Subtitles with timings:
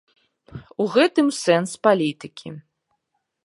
[0.85, 2.49] У гэтым сэнс палітыкі.